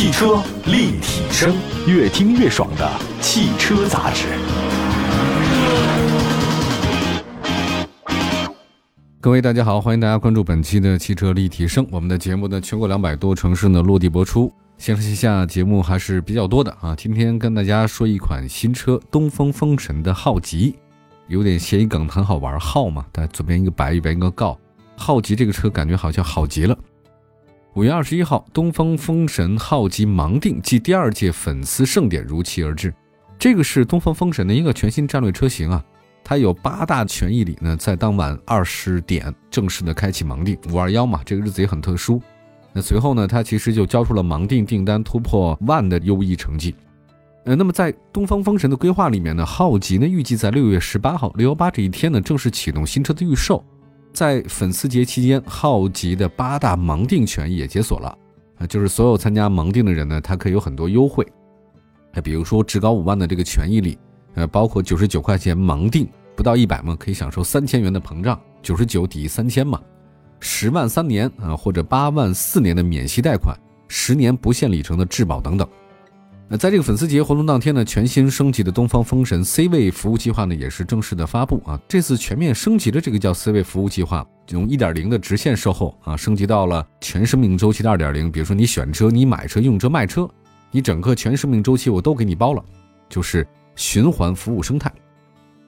[0.00, 1.54] 汽车立体声，
[1.86, 4.28] 越听越爽的汽车杂志。
[9.20, 11.86] 各位大家好，欢迎大家关注本期的汽车立体声。
[11.90, 16.96] 我们的节目呢，全国两百多城市呢落地播出，线上线下节目还是比较多的啊。
[16.96, 20.76] 今天跟大家说一款新车，东风风神的浩吉，
[21.28, 24.58] 有点谐音梗，很好玩，浩嘛，但左边一个白，右边一个告，
[24.96, 26.74] 浩吉这个车感觉好像好极了。
[27.74, 32.92] 五月二十一号，东风风神浩吉盲定暨第二届粉丝盛典如期而至。
[33.38, 35.84] 这个是东风风神的一个全新战略车型啊，
[36.24, 40.58] 它有八大权益里呢，在当晚二十点正式的开启盲定。
[40.72, 42.20] 五二幺嘛，这个日子也很特殊。
[42.72, 46.74] 那随后呢，它其实就交出了盲定订单突破万的优异成绩。
[47.44, 53.64] 呃，那么在东风风神的规划里面呢，浩吉呢预计在六月十八号六幺八这一天呢，正式启动新车的预售。
[54.12, 58.16] 在粉丝节期间，浩吉的八大盲定权益也解锁了。
[58.58, 61.26] 啊，就是所有参加盲定的人呢，他可以有很多优惠，
[62.12, 63.98] 哎，比如说至高五万的这个权益里，
[64.34, 69.80] 呃，包括九十九块钱盲定不到一百嘛，可以享受三千元的膨胀，九十九抵三千嘛，
[70.40, 73.56] 十万三年啊或者八万四年的免息贷款，
[73.88, 75.66] 十年不限里程的质保等等。
[76.52, 81.80] 那在这个粉丝节活动当天呢，全新升级的东方风神 C 位服务计划呢也是正式的发布啊。
[81.86, 88.32] 这次全面升级的这个叫 C 位服务计划，从1.0的直线售后啊，升级到了全生命周期的2.0。
[88.32, 90.28] 比如说你选车、你买车、用车、卖车，
[90.72, 92.64] 你整个全生命周期我都给你包了，
[93.08, 94.92] 就是循环服务生态。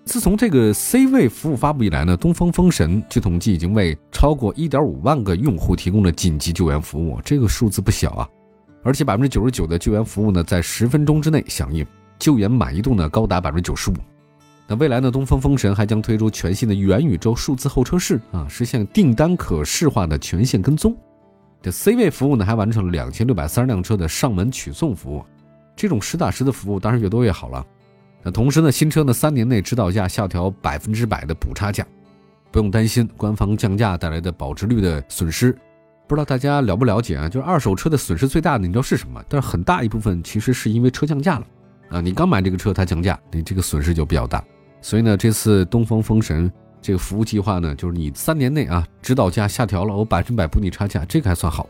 [0.05, 8.29] 自从这个 C 位服务发布以来呢，东风风神据统计已经为超过1.5万个用户提供了紧急救援服务，这个数字不小啊。
[8.83, 11.87] 而且百分之九十九的救援服务呢，在十分钟之内响应，
[12.19, 13.95] 救援满意度呢高达百分之九十五。
[14.67, 20.97] 那未来呢，东风风神还将推出全新的元宇宙数字候车室啊，实现订单可视化的全线跟踪。
[21.61, 25.25] 这 C 位服务呢，还完成了两千六百三十辆车的上门取送服务，
[25.77, 27.65] 这种实打实的服务当然越多越好了。
[28.23, 31.87] 那同时呢，新车呢三年内指导价下调百分之百的补差价，
[32.51, 35.57] 不用担心官方降价带来的保值率的损失。
[36.13, 37.27] 不知道大家了不了解啊？
[37.27, 39.19] 就是二手车的损失最大的，你知道是什么？
[39.31, 41.47] 但是很大一部分其实是因为车降价了
[41.89, 42.03] 啊！
[42.03, 44.45] 你刚买这个车，它降价，你这个损失就比较大。
[44.83, 46.53] 所以呢，这次东风风神
[46.83, 51.67] 这个服务计划呢，就是你三年内啊，指导价下调了，我百分百补你差价，这个还算好。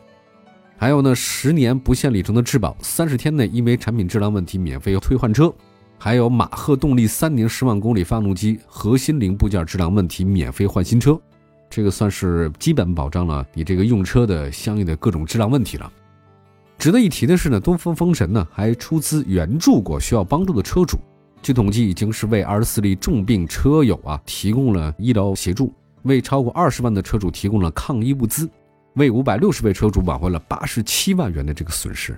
[0.76, 5.54] 还有呢，十年不限里程的质保，三十天内因为产品质量问题免费退换车，
[5.98, 11.16] 还有马赫动力三年十万公里发动机核心零部件质量问题免费换新车。
[11.74, 15.90] 这个算是基本保障了你这个用车的相应的各种质量问题了。
[16.76, 20.98] 值得一提的是呢，东风风神呢还出资援助过需要帮助的车主，
[21.40, 25.72] 据统计已经是为二十四例重病车友啊提供了医疗协助，
[26.02, 28.46] 为超过二十万的车主提供了抗疫物资，
[28.96, 32.14] 为五百六十位车主挽回了八十七万元的这个损失。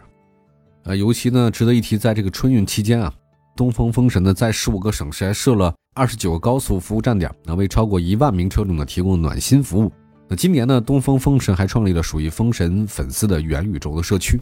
[0.83, 3.15] 呃，尤其呢值得一提，在这个春运期间啊，
[3.55, 5.73] 东风风神呢在十五个省市还设了。
[5.97, 9.93] 二十九个高速服务站点，那为超过一万名车主呢提供暖心服务。
[10.29, 14.41] 那今年呢，东风风神还创立了属于风神粉丝的元宇宙的社区。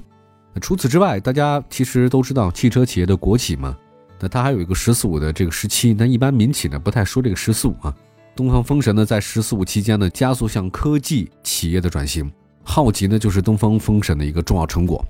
[0.54, 3.76] 那除此之外，大家其实都知道汽车企业的国企嘛，
[4.18, 5.92] 那它还有一个“十四五”的这个时期。
[5.92, 7.94] 那一般民企呢不太说这个“十四五”啊。
[8.34, 12.32] 东方风神呢在“十四五”期间呢加速向科技企业的转型，
[12.62, 15.04] 浩吉呢就是东方风神的一个重要成果。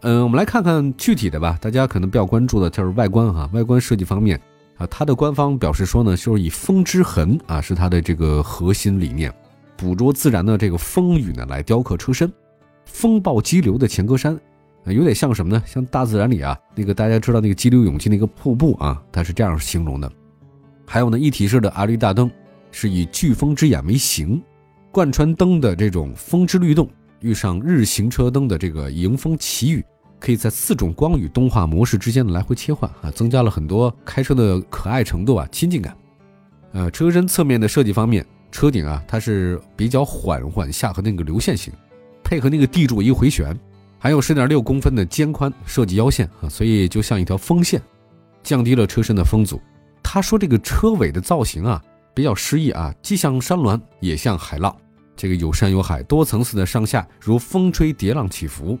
[0.00, 1.58] 嗯，我们来看看具体的吧。
[1.60, 4.40] 大家可能比较关注的就是外观哈，外观设计方面。
[4.78, 9.32] 啊，它的官方表示说呢，就是以风之痕啊，是它的这个核心理念，
[9.76, 12.30] 捕捉自然的这个风雨呢，来雕刻车身，
[12.84, 14.36] 风暴激流的前格栅，
[14.84, 15.62] 啊，有点像什么呢？
[15.66, 20.10] 像大自然里啊，那个大家知道那个激流勇进那个瀑布啊，它是这样形容的。
[20.86, 22.30] 还有呢，一体式的 LED 大灯
[22.70, 24.42] 是以飓风之眼为形，
[24.92, 26.88] 贯穿灯的这种风之律动，
[27.20, 29.82] 遇上日行车灯的这个迎风祈雨。
[30.18, 35.96] 可以在四种光与动画模式之间的来回切换啊，增加了很多开车的可爱程度啊，亲近感。
[36.72, 41.72] 呃，车身侧面的设计方面，车顶啊它是比较缓缓下和那个流线型，
[42.24, 43.58] 配合那个地柱一回旋，
[43.98, 47.80] 还有十点六公分的肩宽设计腰线啊，所以就像一条风线，
[48.42, 49.60] 降低了车身的风阻。
[50.02, 51.82] 他说这个车尾的造型啊
[52.14, 54.74] 比较诗意啊，既像山峦也像海浪，
[55.14, 58.78] 这个有山有海，多层次的上下如风吹叠浪起伏。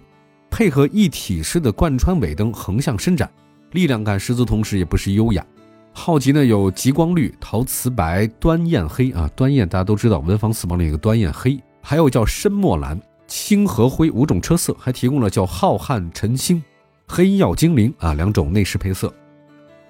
[0.56, 3.30] 配合一体式的贯穿尾灯横向伸展，
[3.72, 5.44] 力量感十足，同时也不失优雅。
[5.92, 16.64] 浩吉呢有极光绿、陶瓷白、端砚黑啊，端砚大家都知道，文房四宝里有个端砚黑，还有叫深墨蓝、青和灰五种车色，还提供了叫浩瀚晨星、
[17.06, 19.12] 黑曜精灵啊两种内饰配色。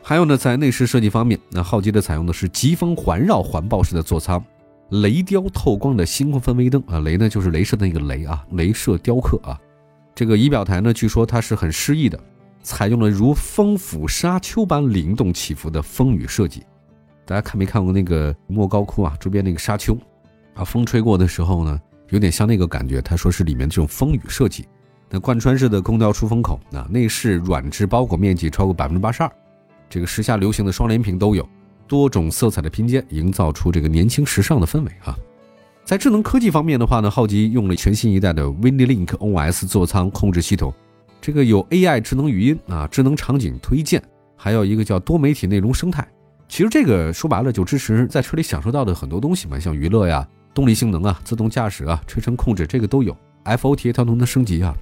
[0.02, 4.44] 还有呢，在内饰设计方面，那浩吉的采用的是疾风环绕环抱式的座舱，
[4.90, 9.56] 雷雕透光的星空氛围灯啊，雷呢就是镭射的那个雷啊，镭射雕刻啊。
[10.16, 12.18] 这个仪表台呢，据说它是很诗意的，
[12.62, 16.62] 采用了如风拂沙丘般灵动起伏的风雨设计。
[17.26, 19.14] 大家看没看过那个莫高窟啊？
[19.20, 19.94] 周边那个沙丘，
[20.54, 21.78] 啊，风吹过的时候呢，
[22.08, 23.02] 有点像那个感觉。
[23.02, 24.66] 他说是里面这种风雨设计。
[25.10, 29.30] 那贯穿式的空调出风口，啊，内饰软质包裹面积超过百分之八十二，
[29.90, 31.46] 这个时下流行的双联屏都有，
[31.86, 35.14] 多种色彩的拼接，营造出这个年轻时尚的氛围啊。
[35.86, 40.74] 在智能科技方面的话呢，浩吉用了全新一代的 WindLink OS 座舱控制系统，
[41.20, 44.02] 这个有 AI 智能语音啊，智能场景推荐，
[44.34, 46.04] 还有一个叫多媒体内容生态。
[46.48, 53.16] 其实这个说白了就支持在车里享受到的很多东西嘛，像娱乐呀、动力性能啊、自动驾驶啊、车身控制，这个都有。
[53.44, 54.74] FOTA 当中的升级啊，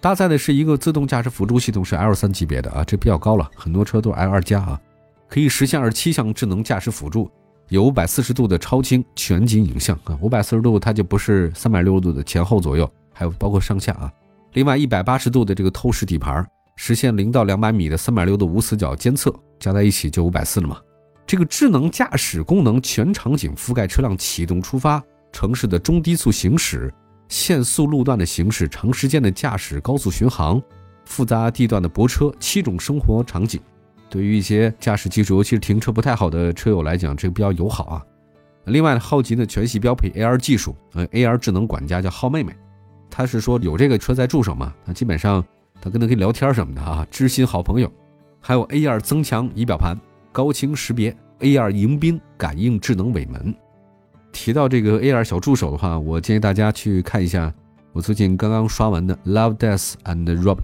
[0.00, 4.80] 搭载的是一个自动驾驶辅助系统，是 L3 级别的啊，这比较高了，很多车都是 L2 加啊，
[5.28, 7.30] 可以实现二十七项智能驾驶辅助。
[7.68, 14.12] 有五百四十度的超清全景影像啊，五百四十度它就不是三百六十度的前后左右，还有包括上下啊。
[14.52, 20.78] 另外一百八十度的这个透视底盘，实现零到两百米的三百六的无死角监测，加在一起就五百四了嘛。
[21.26, 26.92] 这个智能驾驶功能全场景覆盖车辆启动出发、城市的中低速行驶、
[27.28, 30.60] 限速路段的行驶、长时间的驾驶、高速巡航、
[31.06, 33.58] 复杂地段的泊车七种生活场景。
[34.12, 38.04] 对于一些驾驶技术，尤其是停车不太好的车友来讲，这个比较友好啊。
[38.66, 42.52] 另外，浩吉呢全系标配 AR 技术，呃，AR 智能管家叫浩妹妹，
[43.08, 45.42] 他是说有这个车在助手嘛，那基本上
[45.80, 47.90] 他跟他可以聊天什么的啊，知心好朋友。
[48.38, 49.98] 还有 AR 增强仪表盘、
[50.30, 53.54] 高清识别、AR 迎宾感应智能尾门。
[54.30, 57.50] 提到这个 AR 小助手的话，我建议大家去看一下
[57.94, 60.60] 我最近刚刚刷完的《Love, Death and Robot》。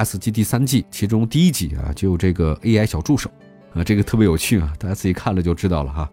[0.00, 3.30] S G 第三季，其中第一集啊，就有这个 A I 小助手，
[3.74, 6.10] 啊，这个特别有趣啊，大家自己看了就知道了哈。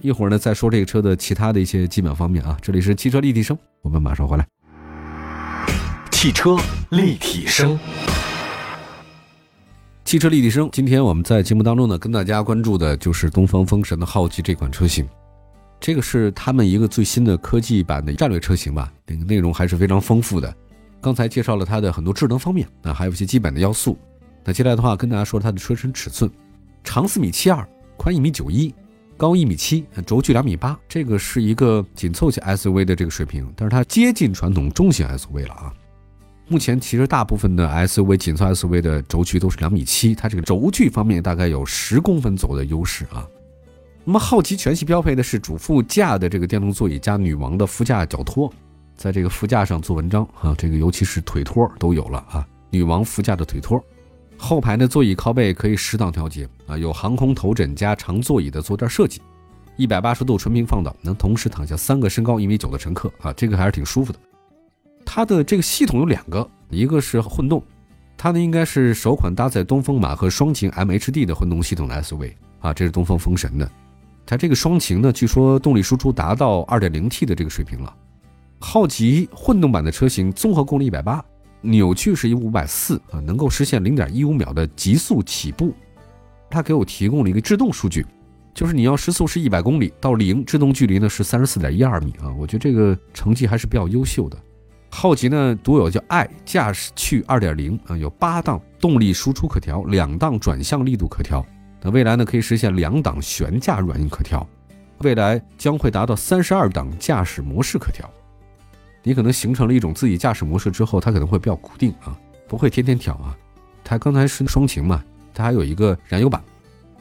[0.00, 2.58] 一会儿呢，再说这个车的其他的一些基本方面啊。
[2.60, 4.44] 这里是汽车立体声，我们马上回来。
[6.10, 6.56] 汽车
[6.90, 7.78] 立体声，
[10.04, 10.68] 汽车立体声。
[10.72, 15.06] 今天我们在节目当中呢，跟大家关注的就是东方风神的浩吉这款车型，
[15.78, 20.52] 这个是他们一个最新的科技版的战略车型吧，那个内容还是非常丰富的。
[21.00, 23.96] 刚才介绍了它的很多智能方面，那还有一些基本的要素。
[24.44, 26.30] 那接下来的话，跟大家说它的车身尺寸：
[26.82, 27.66] 长四米七二，
[27.96, 28.74] 宽一米九一，
[29.16, 30.78] 高一米七，轴距两米八。
[30.88, 35.72] 这个是一个紧凑型 SUV 的这个水平，但是它接近传统中型 SUV 了啊。
[36.48, 43.28] 目前其实大部分的 SUV 紧凑 SUV 的轴距都是两米七，它这个轴距方面大概有十公分左右的优势啊。
[44.04, 48.50] 那么好奇全系标配的是主副驾的这个电动座椅加女王的副驾脚托。
[48.98, 52.46] 在这个副驾上做文章啊，这个尤其是腿托都有了啊。
[52.68, 53.82] 女王副驾的腿托，
[54.36, 59.22] 后排的座椅靠背可以适当调节啊，有航空头枕加长座椅的坐垫设计，
[59.76, 64.18] 一百八十度纯平放倒，能同时躺下三个身高一米九的乘客啊，这个还是挺舒服的。
[65.06, 67.62] 它的这个系统有两个，一个是混动，
[68.16, 73.70] 它呢应该是首款搭载东风马赫双擎 MHD 的混动系统的 SUV 啊，这是东风风神的。
[74.26, 77.94] 它这个双擎呢，据说动力输出达到二点零 T 的这个水平了。
[78.60, 81.24] 好奇混动版的车型综合功率一百八，
[81.60, 85.72] 扭矩是一五百四啊，能够实现零点一五秒的极速起步。
[86.50, 88.04] 它给我提供了一个制动数据，
[88.52, 94.36] 就是你要时速是一百公里到零，制动距离呢是三十四点一二米啊，我觉得这个成绩还是比较优秀的。
[94.90, 101.44] 好奇呢独有叫 i 驾驶趣二点零啊，有八档动力输出可调，两档转向力度可调。
[101.80, 104.44] 那未来呢可以实现两档悬架软硬可调，
[104.98, 108.10] 未来将会达到三十二档驾驶模式可调。
[109.08, 112.14] 你可能形成了一种自己驾驶模式之后，它可能会比较固定啊，
[112.46, 113.34] 不会天天调啊。
[113.82, 116.44] 它刚才是双擎嘛，它还有一个燃油版。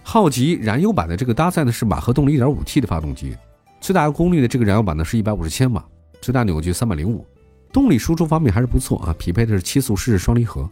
[0.04, 3.36] 浩吉燃油版的这个搭载呢是马赫动力 1.5T 的发动机，
[3.82, 5.86] 最大功率的这个燃油版呢是一百五十千瓦，
[6.22, 7.26] 最大扭矩三百零五，
[7.74, 10.70] 动力输出方面还是不错啊，匹配的是七速湿式双离合。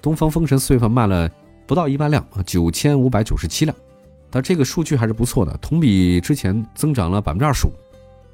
[0.00, 1.30] 东方风神四月份卖了
[1.66, 3.76] 不到一万辆啊，九千五百九十七辆，
[4.30, 7.72] 但这个数据还是不错的，同比之前增长了百分之二十五。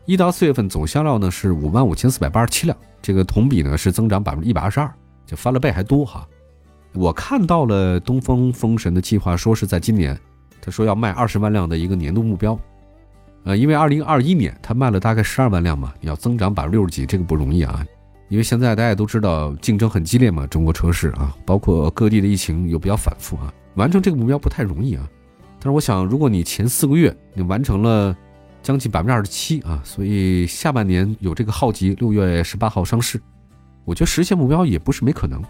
[0.07, 4.93] 一到四月份总销量呢是五万五千四百八十七辆，这个同比呢是增长百分之一百二十二，
[5.25, 6.27] 就翻了倍还多哈。
[6.93, 10.19] 我看到了东风风神的计划，说是在今年，
[10.61, 12.59] 他说要卖二十万辆的一个年度目标。
[13.45, 17.87] 呃，因为二零二一年他卖了大概十二万辆嘛，要增长百分之六十几，这个不容易啊。
[18.29, 25.09] 因为现在大家都知道竞争很激烈嘛，中国车市啊，包括各地的疫情又比较反复啊，完成这个目标不太容易啊。
[25.61, 28.17] 但是我想，如果你前四个月你完成了。
[28.63, 33.21] 将近百分之二十七啊，所以下半年有这个浩吉六月十八号上市，
[33.85, 35.43] 我觉得实现目标也不是没可能。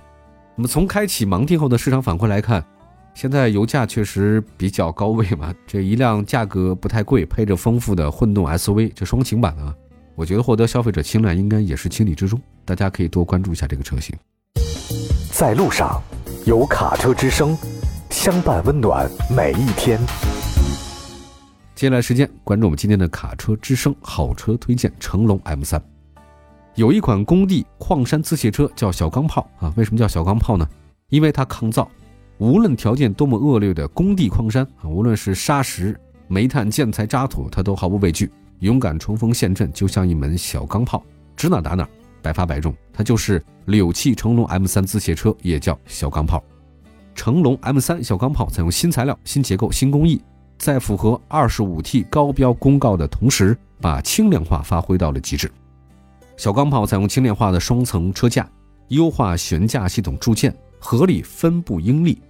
[0.56, 2.64] 那么从开启盲定后的市场反馈来看，
[3.14, 9.74] 现在油价确实比较高位嘛， 这一辆价格不太贵，配着丰富的混动 SUV，这双擎版啊，
[10.14, 12.40] 我觉得获得消费者青睐应该也是情理之中。
[12.64, 14.14] 大家可以多关注一下这个车型。
[15.32, 16.00] 在路上，
[16.44, 17.56] 有卡车之声，
[18.10, 19.98] 相伴温暖每一天。
[21.80, 25.82] 接下来时间，关注我们今天的卡车之声好车推荐，成龙 M 三。
[26.74, 30.68] 有一款工地矿山自卸车叫小钢炮啊，为什么叫小钢炮呢？
[31.08, 31.90] 因为它抗造，
[32.36, 41.02] 无论条件多么恶劣的工地矿山啊，无论是砂石、煤炭、建材、渣土，它都毫不畏惧，勇敢冲锋陷阵，就像一门小钢炮，
[41.34, 41.88] 指哪打哪，
[42.20, 42.74] 百发百中。
[42.92, 46.44] 它就是柳汽成龙 M 三自卸车，也叫小钢炮。
[47.14, 50.20] 成龙 M 三小钢炮采用新材料、新结构、新工艺。
[50.60, 55.50] 在符合二十五 T 高标公告的同时，把轻量化发挥到了极致。
[56.36, 58.46] 小钢炮采用轻量化的双层车架，
[58.88, 62.20] 优化悬架系统铸件，合理分布应力。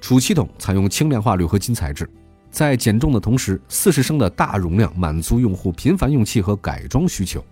[0.00, 2.08] 储气筒采用轻量化铝合金材质，
[2.52, 7.44] 在减重的同时，四十升的大容量满足用户频繁用气和改装需求。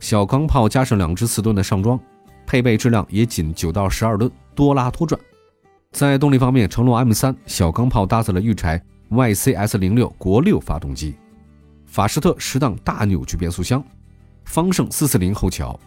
[0.00, 1.98] 小钢炮加上两只四吨的上装，
[2.44, 5.20] 配备质量也仅九到十二吨，多拉多转。
[5.92, 8.82] 在动力方面，成龙 M 三小钢炮搭载了玉柴。
[9.14, 11.14] YCS 零六国六发动机，
[11.86, 13.82] 法士特十档大扭矩变速箱，
[14.44, 15.78] 方盛四四零后桥，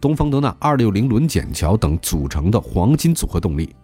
[0.00, 3.74] 东方德纳二六零轮减桥等组成的黄金组合动力，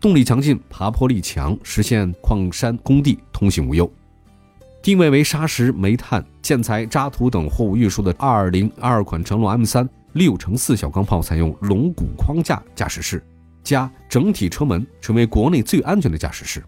[0.00, 3.90] 动力强劲，爬坡力强，实现矿山工地通行无忧。
[4.80, 13.20] 定位为砂石、煤炭、建材、渣土等货物运输的二零二二款成龙 M 三六乘四小钢炮，采用龙骨框架驾驶室
[13.62, 16.62] 加整体车门，成为国内最安全的驾驶室。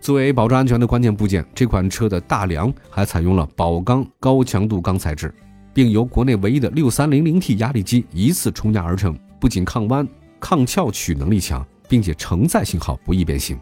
[0.00, 5.34] 作为保障安全的关键部件，这款车的大梁还采用了宝钢高强度钢材质，
[5.74, 10.06] 并由国内唯一的六三零零 T 压力机一次冲压而成，不仅抗弯、
[10.38, 13.58] 抗翘曲能力强，并且承载性好不易变形，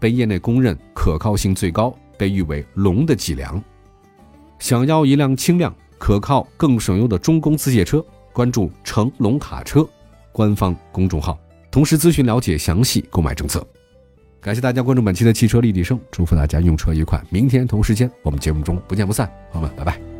[0.00, 3.62] 被业内公认可靠性最高，被誉为“龙的脊梁”。
[4.58, 9.86] 想要一辆轻量、可靠、更省油的中公自卸车，关注成龙卡车
[10.30, 11.38] 官方公众号，
[11.70, 13.62] 同时咨询了解详细购买政策。
[14.42, 17.22] 感谢大家关注本期的汽车立体声，祝福大家用车愉快。
[17.30, 19.30] 明天同时间，我们节目中不见不散。
[19.52, 20.11] 朋友们，拜拜。